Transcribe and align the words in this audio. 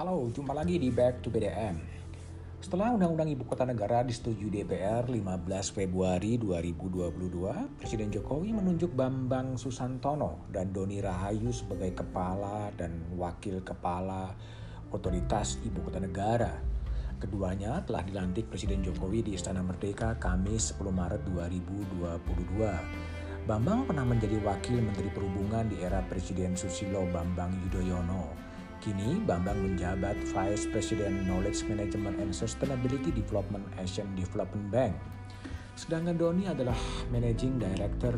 Halo, 0.00 0.32
jumpa 0.32 0.56
lagi 0.56 0.80
di 0.80 0.88
Back 0.88 1.20
to 1.20 1.28
BDM. 1.28 1.76
Setelah 2.56 2.96
Undang-Undang 2.96 3.36
Ibu 3.36 3.44
Kota 3.44 3.68
Negara 3.68 4.00
disetujui 4.00 4.48
DPR 4.48 5.04
15 5.04 5.76
Februari 5.76 6.40
2022, 6.40 7.76
Presiden 7.76 8.08
Jokowi 8.08 8.56
menunjuk 8.56 8.96
Bambang 8.96 9.60
Susantono 9.60 10.48
dan 10.48 10.72
Doni 10.72 11.04
Rahayu 11.04 11.52
sebagai 11.52 11.92
kepala 11.92 12.72
dan 12.80 13.12
wakil 13.12 13.60
kepala 13.60 14.32
otoritas 14.88 15.60
Ibu 15.68 15.92
Kota 15.92 16.00
Negara. 16.00 16.56
Keduanya 17.20 17.84
telah 17.84 18.00
dilantik 18.00 18.48
Presiden 18.48 18.80
Jokowi 18.80 19.20
di 19.20 19.36
Istana 19.36 19.60
Merdeka 19.60 20.16
Kamis 20.16 20.72
10 20.80 20.96
Maret 20.96 21.28
2022. 21.28 23.44
Bambang 23.44 23.84
pernah 23.84 24.08
menjadi 24.08 24.40
Wakil 24.48 24.80
Menteri 24.80 25.12
Perhubungan 25.12 25.68
di 25.68 25.76
era 25.84 26.00
Presiden 26.08 26.56
Susilo 26.56 27.04
Bambang 27.12 27.52
Yudhoyono. 27.68 28.49
Kini 28.80 29.20
Bambang 29.28 29.60
menjabat 29.60 30.16
Vice 30.32 30.64
President 30.72 31.28
Knowledge 31.28 31.68
Management 31.68 32.16
and 32.16 32.32
Sustainability 32.32 33.12
Development 33.12 33.60
Asian 33.76 34.08
Development 34.16 34.72
Bank. 34.72 34.96
Sedangkan 35.76 36.16
Doni 36.16 36.48
adalah 36.48 36.76
Managing 37.12 37.60
Director 37.60 38.16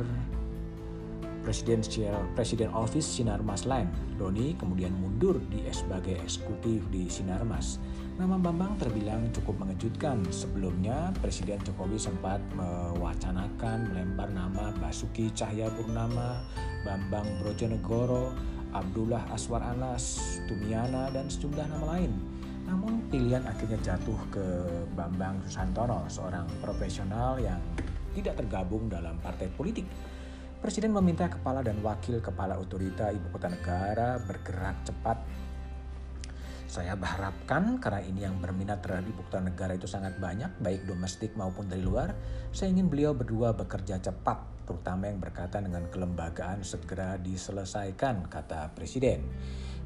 Presidential 1.43 2.23
President 2.39 2.70
Office 2.70 3.03
Sinarmas 3.03 3.67
Land. 3.67 3.91
Doni 4.15 4.55
kemudian 4.55 4.95
mundur 4.95 5.43
di 5.51 5.67
sebagai 5.75 6.15
eksekutif 6.23 6.87
di 6.95 7.11
Sinarmas. 7.11 7.83
Nama 8.15 8.39
Bambang 8.39 8.79
terbilang 8.79 9.34
cukup 9.34 9.67
mengejutkan. 9.67 10.23
Sebelumnya, 10.31 11.11
Presiden 11.19 11.59
Jokowi 11.67 11.98
sempat 11.98 12.39
mewacanakan 12.55 13.91
melempar 13.91 14.31
nama 14.31 14.70
Basuki 14.79 15.34
Cahayapurnama, 15.34 16.47
Bambang 16.87 17.27
Brojonegoro, 17.42 18.31
Abdullah 18.73 19.28
Aswar 19.31 19.61
Anas, 19.61 20.41
Tumiana, 20.48 21.12
dan 21.12 21.28
sejumlah 21.28 21.69
nama 21.69 21.97
lain. 21.97 22.12
Namun 22.65 23.05
pilihan 23.12 23.45
akhirnya 23.45 23.77
jatuh 23.84 24.17
ke 24.33 24.45
Bambang 24.97 25.45
Susantono, 25.45 26.09
seorang 26.09 26.48
profesional 26.65 27.37
yang 27.37 27.61
tidak 28.17 28.41
tergabung 28.41 28.89
dalam 28.89 29.20
partai 29.20 29.48
politik. 29.53 29.84
Presiden 30.62 30.95
meminta 30.95 31.27
kepala 31.27 31.59
dan 31.61 31.83
wakil 31.83 32.23
kepala 32.23 32.55
otorita 32.55 33.11
ibu 33.11 33.34
kota 33.34 33.50
negara 33.50 34.23
bergerak 34.23 34.87
cepat 34.87 35.19
saya 36.73 36.97
berharapkan 36.97 37.77
karena 37.77 38.01
ini 38.01 38.25
yang 38.25 38.41
berminat 38.41 38.81
terhadap 38.81 39.05
ibu 39.05 39.20
kota 39.28 39.45
negara 39.45 39.77
itu 39.77 39.84
sangat 39.84 40.17
banyak, 40.17 40.48
baik 40.56 40.89
domestik 40.89 41.37
maupun 41.37 41.69
dari 41.69 41.84
luar, 41.84 42.17
saya 42.48 42.73
ingin 42.73 42.89
beliau 42.89 43.12
berdua 43.12 43.53
bekerja 43.53 44.01
cepat, 44.01 44.65
terutama 44.65 45.12
yang 45.12 45.20
berkaitan 45.20 45.69
dengan 45.69 45.84
kelembagaan 45.93 46.65
segera 46.65 47.20
diselesaikan, 47.20 48.25
kata 48.25 48.73
Presiden. 48.73 49.20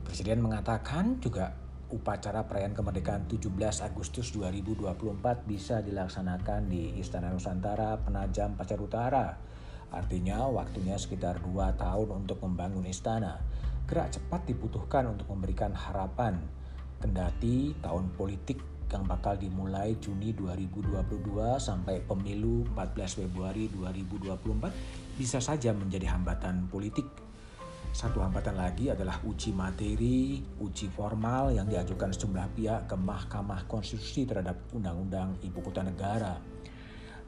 Presiden 0.06 0.38
mengatakan 0.38 1.18
juga 1.18 1.58
upacara 1.90 2.46
perayaan 2.46 2.78
kemerdekaan 2.78 3.26
17 3.26 3.50
Agustus 3.82 4.30
2024 4.38 4.86
bisa 5.42 5.82
dilaksanakan 5.82 6.70
di 6.70 7.02
Istana 7.02 7.34
Nusantara 7.34 7.98
Penajam 7.98 8.54
Pasar 8.54 8.78
Utara. 8.78 9.34
Artinya 9.90 10.46
waktunya 10.54 10.94
sekitar 10.94 11.42
2 11.42 11.50
tahun 11.82 12.14
untuk 12.14 12.38
membangun 12.46 12.86
istana. 12.86 13.42
Gerak 13.90 14.14
cepat 14.14 14.46
dibutuhkan 14.46 15.10
untuk 15.10 15.34
memberikan 15.34 15.74
harapan 15.74 16.38
Kendati 16.96 17.76
tahun 17.84 18.08
politik 18.16 18.76
yang 18.88 19.04
bakal 19.04 19.34
dimulai 19.34 19.98
Juni 19.98 20.30
2022 20.32 21.02
sampai 21.58 22.00
pemilu 22.06 22.64
14 22.72 23.20
Februari 23.20 23.66
2024 23.68 25.18
bisa 25.18 25.42
saja 25.42 25.74
menjadi 25.74 26.08
hambatan 26.14 26.70
politik. 26.70 27.04
Satu 27.92 28.20
hambatan 28.20 28.60
lagi 28.60 28.92
adalah 28.92 29.20
uji 29.24 29.56
materi, 29.56 30.40
uji 30.60 30.88
formal 30.92 31.52
yang 31.52 31.64
diajukan 31.64 32.12
sejumlah 32.12 32.46
pihak 32.52 32.80
ke 32.88 32.96
Mahkamah 32.96 33.64
Konstitusi 33.68 34.28
terhadap 34.28 34.56
Undang-Undang 34.76 35.40
Ibu 35.44 35.58
Kota 35.64 35.80
Negara. 35.80 36.36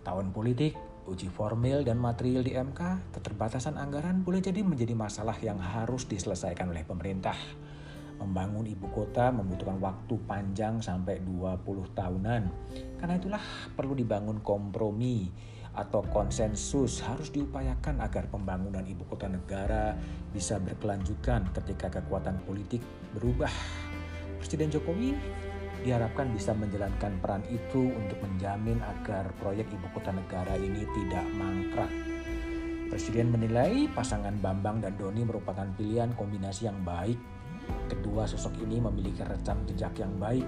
Tahun 0.04 0.28
politik, 0.28 0.76
uji 1.08 1.32
formil 1.32 1.84
dan 1.84 1.96
material 1.96 2.44
di 2.44 2.52
MK, 2.52 3.12
keterbatasan 3.16 3.80
anggaran 3.80 4.20
boleh 4.20 4.44
jadi 4.44 4.60
menjadi 4.60 4.92
masalah 4.92 5.36
yang 5.40 5.56
harus 5.56 6.04
diselesaikan 6.04 6.68
oleh 6.68 6.84
pemerintah 6.84 7.36
membangun 8.18 8.66
ibu 8.66 8.90
kota 8.90 9.30
membutuhkan 9.30 9.78
waktu 9.78 10.14
panjang 10.26 10.82
sampai 10.82 11.22
20 11.22 11.64
tahunan. 11.94 12.42
Karena 12.98 13.14
itulah 13.14 13.42
perlu 13.72 13.94
dibangun 13.94 14.42
kompromi 14.42 15.30
atau 15.78 16.02
konsensus 16.10 16.98
harus 17.06 17.30
diupayakan 17.30 18.02
agar 18.02 18.26
pembangunan 18.26 18.82
ibu 18.82 19.06
kota 19.06 19.30
negara 19.30 19.94
bisa 20.34 20.58
berkelanjutan 20.58 21.46
ketika 21.54 22.02
kekuatan 22.02 22.42
politik 22.42 22.82
berubah. 23.14 23.50
Presiden 24.42 24.74
Jokowi 24.74 25.14
diharapkan 25.86 26.34
bisa 26.34 26.50
menjalankan 26.58 27.22
peran 27.22 27.46
itu 27.46 27.94
untuk 27.94 28.18
menjamin 28.26 28.82
agar 28.82 29.30
proyek 29.38 29.70
ibu 29.70 29.86
kota 29.94 30.10
negara 30.10 30.58
ini 30.58 30.82
tidak 30.82 31.26
mangkrak. 31.38 31.90
Presiden 32.88 33.30
menilai 33.30 33.86
pasangan 33.92 34.32
Bambang 34.40 34.80
dan 34.80 34.96
Doni 34.96 35.20
merupakan 35.20 35.68
pilihan 35.76 36.16
kombinasi 36.16 36.66
yang 36.66 36.80
baik 36.82 37.20
Kedua 37.88 38.28
sosok 38.28 38.60
ini 38.64 38.78
memiliki 38.82 39.24
rekam 39.24 39.64
jejak 39.64 39.96
yang 40.00 40.14
baik. 40.20 40.44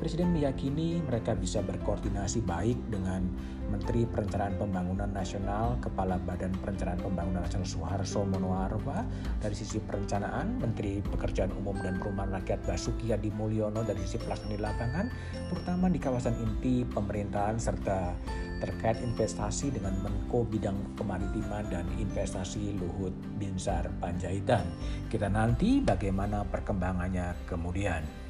Presiden 0.00 0.32
meyakini 0.32 0.96
mereka 1.04 1.36
bisa 1.36 1.60
berkoordinasi 1.60 2.40
baik 2.48 2.88
dengan 2.88 3.20
Menteri 3.68 4.08
Perencanaan 4.08 4.56
Pembangunan 4.56 5.12
Nasional, 5.12 5.76
Kepala 5.76 6.16
Badan 6.16 6.56
Perencanaan 6.56 7.04
Pembangunan 7.04 7.44
Nasional 7.44 7.68
Suharso 7.68 8.24
Monoarfa 8.24 9.04
dari 9.44 9.52
sisi 9.52 9.76
perencanaan, 9.76 10.56
Menteri 10.56 11.04
Pekerjaan 11.04 11.52
Umum 11.52 11.76
dan 11.84 12.00
Perumahan 12.00 12.32
Rakyat 12.40 12.64
Basuki 12.64 13.12
Hadi 13.12 13.28
Mulyono 13.28 13.84
dari 13.84 14.00
sisi 14.08 14.16
pelaksanaan 14.24 14.56
di 14.56 14.60
lapangan, 14.64 15.06
terutama 15.52 15.86
di 15.92 16.00
kawasan 16.00 16.34
inti 16.40 16.80
pemerintahan 16.88 17.60
serta 17.60 18.16
terkait 18.60 19.00
investasi 19.00 19.72
dengan 19.72 19.96
Menko 20.04 20.44
Bidang 20.44 20.94
Kemaritiman 20.94 21.64
dan 21.72 21.88
Investasi 21.96 22.76
Luhut 22.76 23.16
Binsar 23.40 23.88
Panjaitan. 23.98 24.68
Kita 25.08 25.32
nanti 25.32 25.80
bagaimana 25.80 26.44
perkembangannya 26.44 27.48
kemudian. 27.48 28.29